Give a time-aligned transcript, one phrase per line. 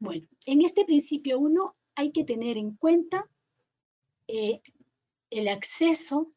[0.00, 3.28] Bueno, en este principio 1 hay que tener en cuenta
[4.28, 4.62] eh,
[5.30, 6.30] el acceso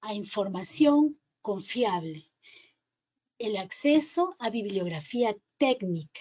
[0.00, 2.26] a información confiable,
[3.38, 6.20] el acceso a bibliografía técnica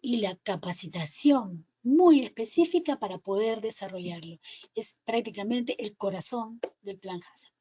[0.00, 4.36] y la capacitación muy específica para poder desarrollarlo.
[4.74, 7.54] Es prácticamente el corazón del plan Hazard.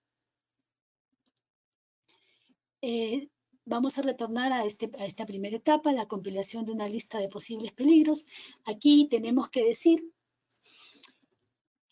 [2.82, 3.30] Eh,
[3.66, 7.30] vamos a retornar a, este, a esta primera etapa, la compilación de una lista de
[7.30, 8.26] posibles peligros.
[8.66, 10.14] Aquí tenemos que decir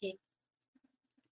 [0.01, 0.19] que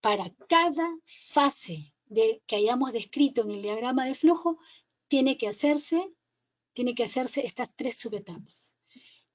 [0.01, 4.57] para cada fase de, que hayamos descrito en el diagrama de flujo,
[5.09, 6.11] tiene que hacerse,
[6.73, 8.75] tiene que hacerse estas tres subetapas.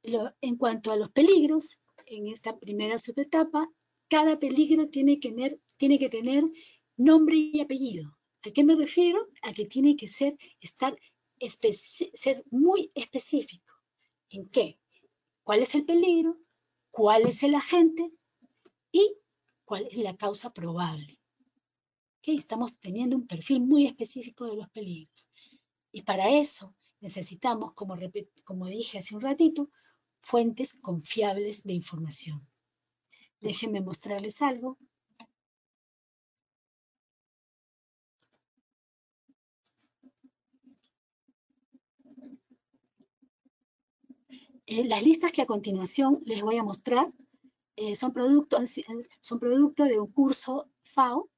[0.02, 3.68] En cuanto a los peligros, en esta primera subetapa,
[4.08, 6.44] cada peligro tiene que tener, tiene que tener
[6.96, 8.16] nombre y apellido.
[8.42, 9.26] ¿A qué me refiero?
[9.42, 10.96] A que tiene que ser, estar
[11.48, 13.74] ser muy específico.
[14.30, 14.78] ¿En qué?
[15.42, 16.38] ¿Cuál es el peligro?
[16.90, 18.10] ¿Cuál es el agente?
[18.92, 19.16] ¿Y
[19.64, 21.18] cuál es la causa probable?
[22.36, 25.30] Estamos teniendo un perfil muy específico de los peligros.
[25.92, 27.96] Y para eso necesitamos, como,
[28.44, 29.70] como dije hace un ratito,
[30.20, 32.38] fuentes confiables de información.
[33.40, 34.78] Déjenme mostrarles algo.
[44.66, 47.10] Eh, las listas que a continuación les voy a mostrar
[47.76, 48.58] eh, son, producto,
[49.20, 51.30] son producto de un curso FAO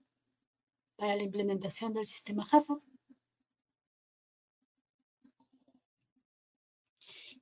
[0.96, 2.99] para la implementación del sistema HACCP.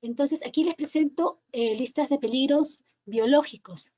[0.01, 3.95] Entonces, aquí les presento eh, listas de peligros biológicos,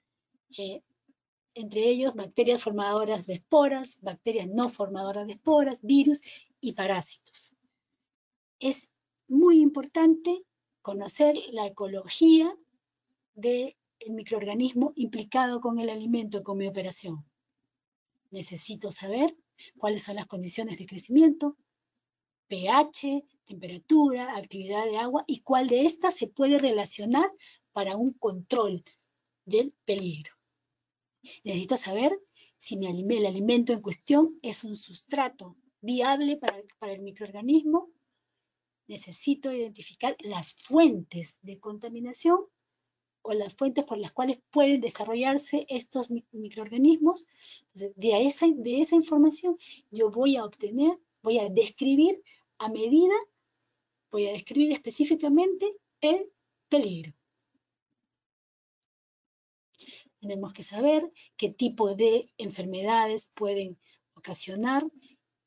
[1.55, 6.23] entre ellos bacterias formadoras de esporas, bacterias no formadoras de esporas, virus
[6.61, 7.55] y parásitos.
[8.59, 8.93] Es
[9.29, 10.45] muy importante
[10.83, 12.57] conocer la ecología
[13.35, 13.75] del
[14.09, 17.25] microorganismo implicado con el alimento con mi operación.
[18.31, 19.37] Necesito saber
[19.79, 21.57] cuáles son las condiciones de crecimiento,
[22.51, 27.31] pH, temperatura, actividad de agua y cuál de estas se puede relacionar
[27.73, 28.85] para un control
[29.47, 30.33] del peligro.
[31.45, 32.13] Necesito saber
[32.59, 37.89] si el alimento en cuestión es un sustrato viable para, para el microorganismo
[38.91, 42.41] necesito identificar las fuentes de contaminación
[43.23, 47.29] o las fuentes por las cuales pueden desarrollarse estos microorganismos.
[47.63, 49.57] Entonces, de esa, de esa información
[49.93, 50.91] yo voy a obtener,
[51.23, 52.21] voy a describir
[52.61, 53.15] a medida,
[54.11, 55.67] voy a describir específicamente
[56.03, 56.31] el
[56.69, 57.13] peligro.
[60.21, 63.79] Tenemos que saber qué tipo de enfermedades pueden
[64.15, 64.85] ocasionar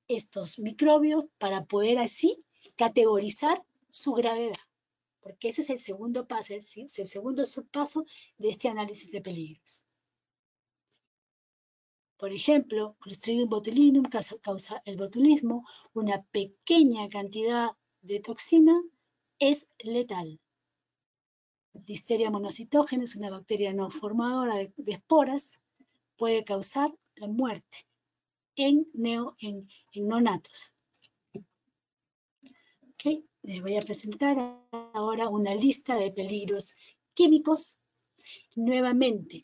[0.08, 2.44] estos microbios para poder así
[2.76, 4.64] categorizar su gravedad,
[5.22, 6.62] porque ese es el segundo paso, el
[7.08, 8.08] segundo subpaso
[8.40, 9.86] de este análisis de peligros.
[12.24, 14.06] Por ejemplo, Clostridium botulinum
[14.48, 18.82] causa el botulismo, una pequeña cantidad de toxina
[19.40, 20.40] es letal.
[21.86, 25.60] Listeria monocitógena es una bacteria no formadora de, esporas,
[26.16, 27.80] puede causar la muerte
[28.56, 30.72] en, neo, en nonatos.
[33.42, 34.38] Les voy a presentar
[34.94, 36.78] ahora una lista de peligros
[37.14, 37.80] químicos.
[38.56, 39.44] Nuevamente,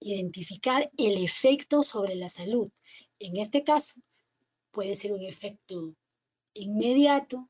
[0.00, 2.70] identificar el efecto sobre la salud.
[3.18, 4.00] En este caso,
[4.70, 5.94] puede ser un efecto
[6.54, 7.48] inmediato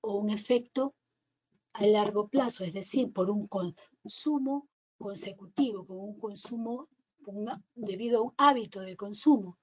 [0.00, 0.94] o un efecto
[1.72, 4.68] a largo plazo, es decir, por un consumo
[4.98, 6.88] consecutivo, con un consumo
[7.74, 9.58] debido a un hábito de consumo.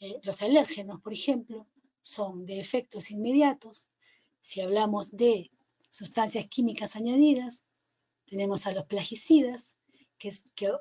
[0.00, 1.66] Eh, los alérgenos, por ejemplo,
[2.00, 3.88] son de efectos inmediatos.
[4.40, 5.50] Si hablamos de
[5.90, 7.64] sustancias químicas añadidas,
[8.26, 9.78] tenemos a los plagicidas,
[10.20, 10.30] que,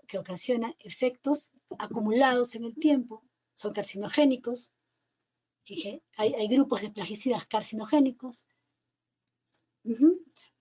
[0.07, 3.23] que, ocasionan efectos acumulados en el tiempo,
[3.55, 4.71] son carcinogénicos.
[6.17, 8.45] Hay, grupos de plagicidas carcinogénicos.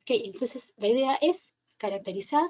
[0.07, 2.49] entonces, la idea es caracterizar,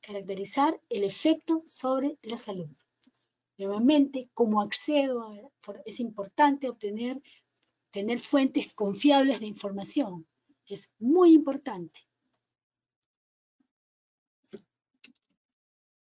[0.00, 2.70] caracterizar el efecto sobre la salud.
[3.56, 5.52] Nuevamente, como accedo,
[5.86, 7.22] es importante obtener,
[7.90, 10.26] tener fuentes confiables de información.
[10.66, 12.00] Es muy importante.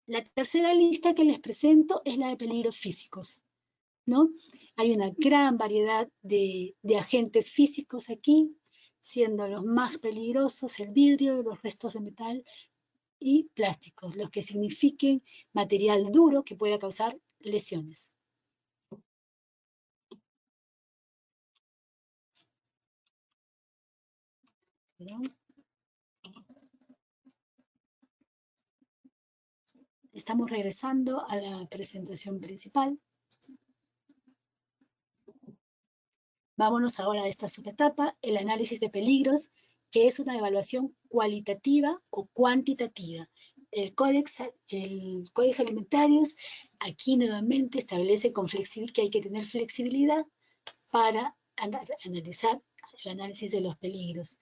[0.10, 3.44] La tercera lista que les presento es la de peligros físicos.
[4.08, 4.30] ¿no?
[4.76, 8.58] Hay una gran variedad de, de agentes físicos aquí,
[9.00, 12.44] siendo los más peligrosos el vidrio los restos de metal
[13.20, 15.22] y plásticos, los que signifiquen
[15.54, 18.16] material duro que pueda causar lesiones.
[30.20, 33.00] Estamos regresando a la presentación principal.
[36.58, 39.50] Vámonos ahora a esta subetapa, el análisis de peligros,
[39.92, 43.30] que es una evaluación cualitativa o cuantitativa.
[43.72, 46.36] El Códex, el Códex Alimentarios
[46.80, 50.26] aquí nuevamente establece con que hay que tener flexibilidad
[50.92, 51.38] para
[52.04, 52.62] analizar
[53.06, 54.38] el análisis de los peligros.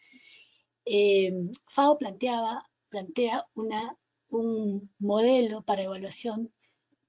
[0.85, 1.31] Eh,
[1.69, 3.95] FAO planteaba, plantea una,
[4.29, 6.53] un modelo para evaluación,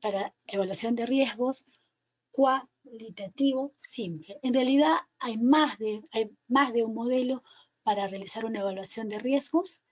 [0.01, 1.65] para evaluación de riesgos
[2.31, 4.39] cualitativo simple.
[4.43, 7.41] En realidad hay más de, hay más de un modelo
[7.83, 9.83] para realizar una evaluación de riesgos.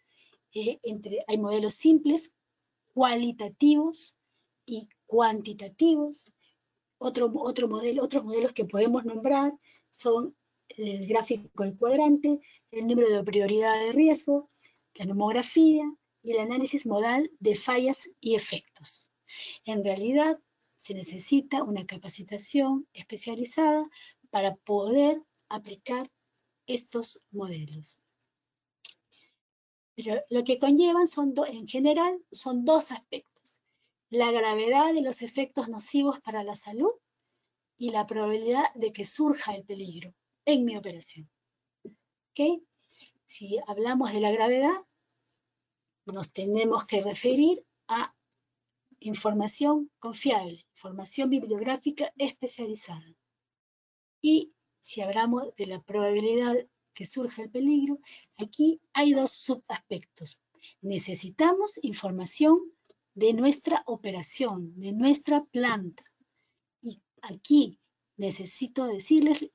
[0.55, 2.35] Eh, entre, hay modelos simples,
[2.95, 4.17] cualitativos
[4.65, 6.33] y cuantitativos.
[6.99, 9.53] Otro, otro modelo, otros modelos que podemos nombrar
[9.91, 10.37] son
[10.69, 12.41] el gráfico del cuadrante,
[12.71, 14.49] el número de prioridad de riesgo,
[14.95, 15.85] la nomografía
[16.27, 19.13] y el análisis modal de fallas y efectos.
[19.65, 20.41] En realidad,
[20.77, 23.89] se necesita una capacitación especializada
[24.31, 26.11] para poder aplicar
[26.67, 28.01] estos modelos.
[29.95, 33.61] Pero lo que conllevan son, en general, son dos aspectos.
[34.11, 36.91] La gravedad de los efectos nocivos para la salud
[37.77, 40.13] y la probabilidad de que surja el peligro
[40.45, 41.31] en mi operación.
[42.33, 42.67] ¿Okay?
[43.27, 44.87] Si hablamos de la gravedad,
[46.13, 48.15] nos tenemos que referir a
[49.01, 53.15] información confiable, información bibliográfica especializada.
[54.23, 56.57] Y si hablamos de la probabilidad
[56.95, 57.99] que surge el peligro,
[58.39, 60.41] aquí hay dos subaspectos.
[60.81, 62.73] Necesitamos información
[63.15, 66.03] de nuestra operación, de nuestra planta.
[66.81, 67.79] Y aquí
[68.17, 69.51] necesito decirles,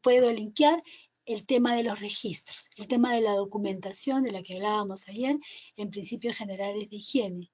[0.00, 0.82] puedo linkear
[1.26, 5.36] el tema de los registros, el tema de la documentación de la que hablábamos ayer
[5.76, 7.50] en principios generales de higiene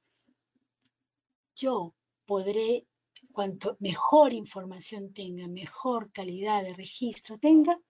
[1.54, 1.94] yo
[2.26, 2.86] podré,
[3.32, 7.80] cuanto mejor información tenga, mejor calidad de registro tenga,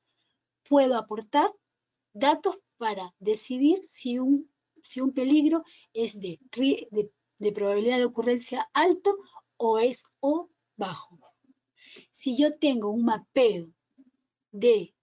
[0.69, 1.50] puedo aportar
[2.12, 4.50] datos para decidir si un,
[4.82, 6.38] si un peligro es de,
[7.38, 9.17] de, probabilidad de ocurrencia alto
[9.56, 11.19] o es o bajo.
[12.11, 13.69] Si yo tengo un mapeo
[14.50, 14.94] de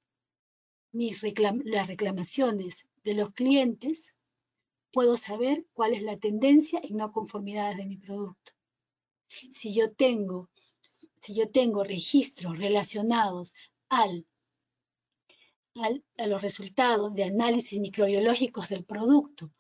[0.92, 1.22] mis
[1.66, 4.16] las reclamaciones de los clientes,
[4.92, 8.54] puedo saber cuál es la tendencia en no conformidades de mi producto.
[9.52, 10.50] Si yo tengo,
[11.22, 13.54] si yo tengo registros relacionados
[13.90, 14.26] al,
[16.18, 19.52] a los resultados de análisis microbiológicos del producto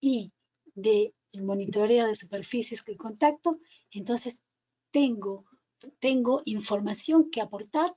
[0.00, 0.32] y
[0.74, 3.58] del monitoreo de superficies de contacto,
[3.90, 4.44] entonces
[4.90, 5.46] tengo,
[5.98, 7.94] tengo información que aportar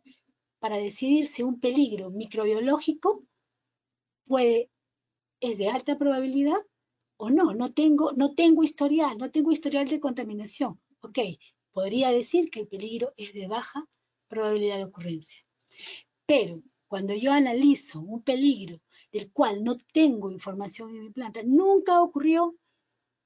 [0.59, 3.23] para decidir si un peligro microbiológico
[4.25, 4.69] puede,
[5.39, 6.57] es de alta probabilidad
[7.17, 7.53] o no.
[7.53, 10.79] No tengo, no tengo historial, no tengo historial de contaminación.
[11.01, 11.19] Ok,
[11.71, 13.87] podría decir que el peligro es de baja
[14.27, 15.45] probabilidad de ocurrencia.
[16.25, 18.81] Pero cuando yo analizo un peligro
[19.11, 22.55] del cual no tengo información en mi planta, nunca ocurrió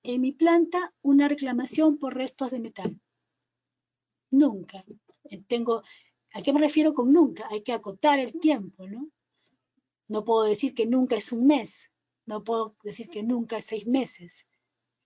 [0.04, 3.00] en mi planta una reclamación por restos de metal.
[4.32, 4.84] Nunca.
[5.48, 5.84] Tengo,
[6.34, 7.48] ¿A qué me refiero con nunca?
[7.52, 9.10] Hay que acotar el tiempo, ¿no?
[10.08, 11.92] No puedo decir que nunca es un mes,
[12.26, 14.48] no puedo decir que nunca es seis meses.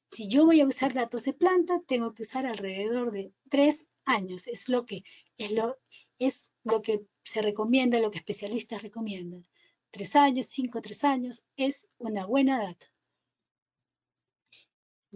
[0.08, 4.48] Si yo voy a usar datos de planta, tengo que usar alrededor de tres años.
[4.48, 5.04] Es lo que,
[5.38, 5.78] es lo,
[6.20, 9.46] es lo que se recomienda, lo que especialistas recomiendan.
[9.90, 12.86] Tres años, cinco, tres años es una buena data.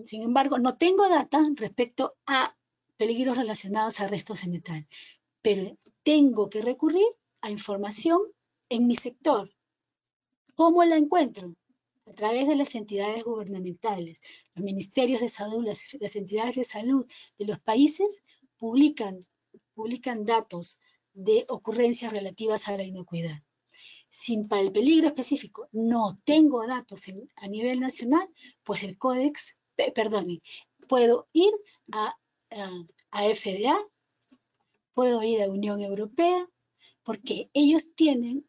[0.05, 2.57] Sin embargo, no tengo data respecto a
[2.97, 4.87] peligros relacionados a restos de metal,
[5.41, 7.07] pero tengo que recurrir
[7.41, 8.21] a información
[8.69, 9.49] en mi sector.
[10.55, 11.55] ¿Cómo la encuentro?
[12.09, 14.21] a través de las entidades gubernamentales,
[14.55, 17.05] los ministerios de salud, las, entidades de salud
[17.37, 18.23] de los países
[18.57, 19.19] publican,
[19.75, 20.79] publican datos
[21.13, 23.37] de ocurrencias relativas a la inocuidad.
[24.05, 28.27] Si para el peligro específico no tengo datos a nivel nacional,
[28.63, 29.59] pues el códex,
[29.93, 30.27] perdón,
[30.87, 31.53] puedo ir
[31.91, 32.15] a,
[33.11, 33.77] a, FDA,
[34.99, 36.45] puedo ir a Unión Europea,
[37.05, 38.45] porque ellos tienen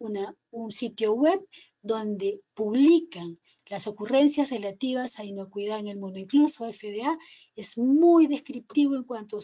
[0.50, 1.40] un sitio web
[1.80, 3.38] donde publican
[3.68, 6.18] las ocurrencias relativas a inocuidad en el mundo.
[6.18, 7.16] Incluso FDA
[7.54, 9.38] es muy descriptivo en cuanto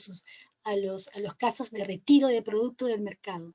[0.65, 1.09] a los
[1.39, 3.55] casos de retiro de producto del mercado.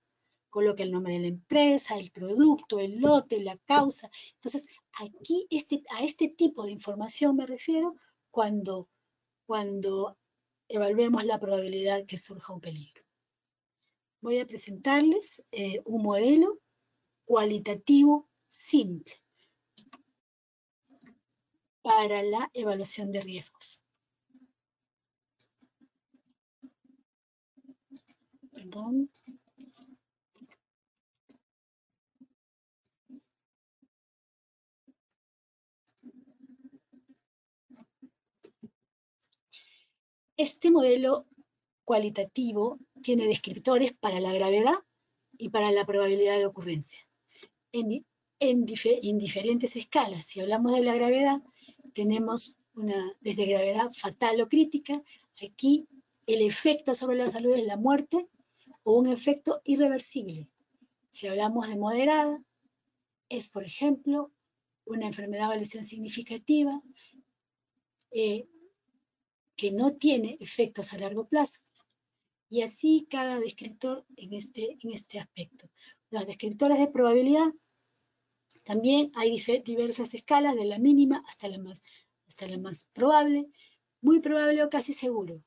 [0.50, 4.10] Coloca el nombre de la empresa, el producto, el lote, la causa.
[4.36, 7.96] Entonces, aquí este, a este tipo de información me refiero
[8.30, 8.88] cuando,
[9.46, 10.18] cuando
[10.70, 13.01] evaluemos la probabilidad que surja un peligro.
[14.22, 16.60] Voy a presentarles eh, un modelo
[17.26, 19.14] cualitativo simple
[21.82, 23.82] para la evaluación de riesgos.
[40.38, 41.26] Este modelo
[41.92, 44.76] cualitativo tiene descriptores para la gravedad
[45.38, 47.02] y para la probabilidad de ocurrencia
[47.74, 48.06] en,
[48.40, 48.66] en,
[49.18, 50.24] diferentes escalas.
[50.24, 51.42] Si hablamos de la gravedad,
[51.94, 55.04] tenemos una desde gravedad fatal o crítica.
[55.46, 55.86] Aquí
[56.28, 58.26] el efecto sobre la salud es la muerte
[58.84, 60.48] o un efecto irreversible.
[61.10, 62.42] Si hablamos de moderada,
[63.28, 64.32] es, por ejemplo,
[64.86, 66.82] una enfermedad o lesión significativa,
[68.12, 68.48] eh,
[69.58, 71.60] que no tiene efectos a largo plazo.
[72.54, 75.70] Y así cada descriptor en este, en este aspecto.
[76.10, 77.48] Los descriptores de probabilidad,
[78.66, 81.82] también hay diversas escalas, de la mínima hasta la más,
[82.28, 83.48] hasta la más probable,
[84.02, 85.42] muy probable o casi seguro.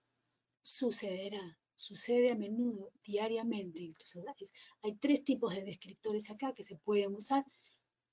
[0.63, 1.43] Sucederá,
[1.75, 4.25] sucede a menudo, diariamente, incluso.
[4.83, 7.45] Hay tres tipos de descriptores acá que se pueden usar.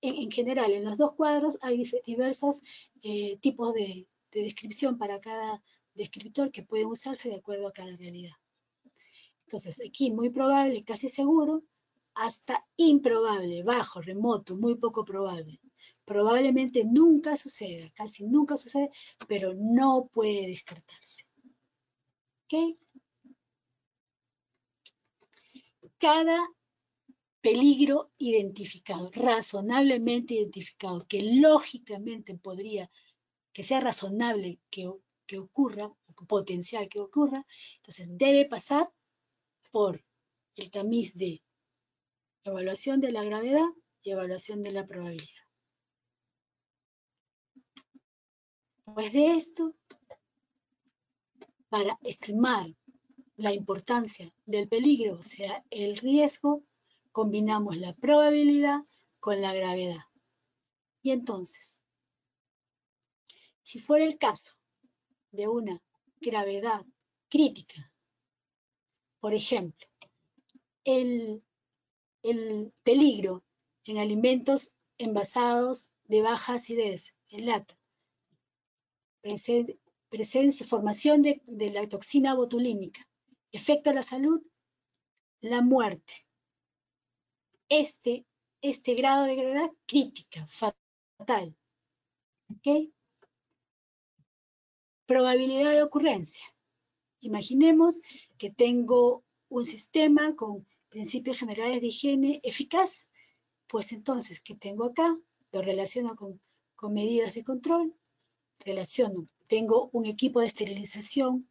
[0.01, 2.61] En, general, en los dos cuadros hay diversos
[3.03, 7.95] eh, tipos de, de descripción para cada descriptor que puede usarse de acuerdo a cada
[7.95, 8.33] realidad.
[9.51, 11.65] Entonces, aquí muy probable, casi seguro,
[12.13, 15.59] hasta improbable, bajo, remoto, muy poco probable.
[16.05, 18.89] Probablemente nunca suceda, casi nunca sucede,
[19.27, 21.25] pero no puede descartarse.
[22.45, 22.77] ¿Ok?
[25.97, 26.47] Cada
[27.41, 32.89] peligro identificado, razonablemente identificado, que lógicamente podría,
[33.51, 34.89] que sea razonable que
[35.27, 35.89] que ocurra,
[36.27, 37.45] potencial que ocurra,
[37.77, 38.91] entonces debe pasar
[39.71, 40.03] por
[40.55, 41.41] el tamiz de
[42.43, 43.69] evaluación de la gravedad
[44.03, 45.47] y evaluación de la probabilidad.
[48.93, 49.73] Pues de esto,
[51.69, 52.65] para estimar
[53.37, 56.63] la importancia del peligro, o sea, el riesgo,
[57.11, 58.81] combinamos la probabilidad
[59.19, 60.03] con la gravedad.
[61.03, 61.83] Y entonces,
[63.61, 64.55] si fuera el caso
[65.31, 65.81] de una
[66.19, 66.85] gravedad
[67.29, 67.90] crítica.
[69.21, 69.87] Por ejemplo,
[70.83, 71.43] el,
[72.83, 73.43] peligro
[73.85, 77.75] en alimentos envasados de baja acidez, en lata,
[79.21, 81.39] presencia, formación de,
[81.71, 83.07] la toxina botulínica,
[83.51, 84.41] efecto a la salud,
[85.39, 86.13] la muerte.
[87.69, 88.25] Este,
[88.61, 91.55] este grado de gravedad crítica, fatal.
[92.49, 92.91] ¿Ok?
[95.05, 96.45] Probabilidad de ocurrencia.
[97.21, 98.01] Imaginemos
[98.41, 103.11] que tengo un sistema con principios generales de higiene eficaz,
[103.67, 105.15] pues entonces, ¿qué tengo acá?
[105.51, 106.41] Lo relaciono con,
[106.91, 107.93] medidas de control,
[108.65, 111.47] relaciono, tengo un equipo de esterilización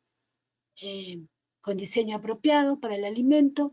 [0.83, 1.25] eh,
[1.61, 3.73] con diseño apropiado para el alimento,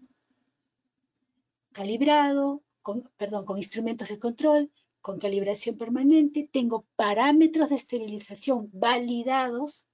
[1.72, 4.72] calibrado, con, perdón, con instrumentos de control,
[5.02, 9.88] con calibración permanente, tengo parámetros de esterilización validados,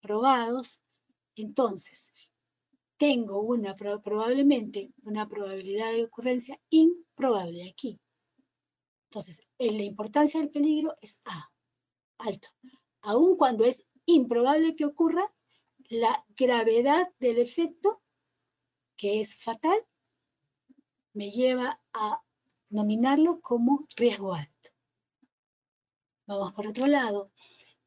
[0.00, 0.80] probados,
[1.36, 2.14] entonces
[3.02, 8.00] tengo una probablemente una probabilidad de ocurrencia improbable aquí.
[9.06, 11.50] Entonces, la importancia del peligro es A,
[12.18, 12.50] alto.
[13.00, 15.24] Aun cuando es improbable que ocurra,
[15.88, 18.00] la gravedad del efecto,
[18.96, 19.84] que es fatal,
[21.12, 22.22] me lleva a
[22.70, 24.70] nominarlo como riesgo alto.
[26.28, 27.32] Vamos por otro lado.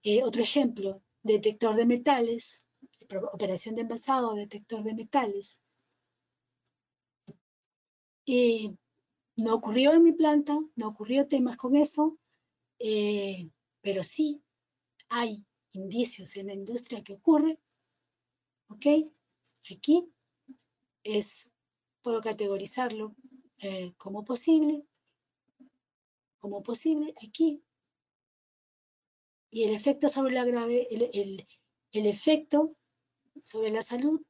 [0.03, 2.64] Eh, otro ejemplo, detector de metales,
[3.17, 5.61] operación de envasado, detector de metales.
[8.25, 8.77] Y
[9.35, 12.17] no ocurrió en mi planta, no ocurrió temas con eso,
[12.79, 13.49] eh,
[13.81, 14.41] pero sí
[15.09, 17.59] hay indicios en la industria que ocurre.
[18.69, 18.85] ¿Ok?
[19.71, 20.11] Aquí
[21.03, 21.53] es,
[22.01, 23.15] puedo categorizarlo
[23.59, 24.85] eh, como posible,
[26.39, 27.63] como posible aquí.
[29.51, 31.47] Y el efecto sobre la grave, el,
[31.91, 32.75] el efecto
[33.41, 34.21] sobre la salud,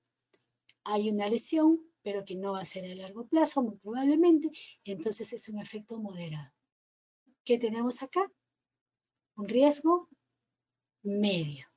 [0.84, 4.52] hay una lesión, pero que no va a ser a largo plazo, muy probablemente,
[4.84, 6.54] entonces es un efecto moderado.
[7.44, 8.32] ¿Qué tenemos acá?
[9.36, 10.10] Un riesgo
[11.04, 11.68] medio.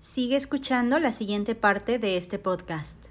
[0.00, 3.10] Sigue escuchando la siguiente parte de este podcast.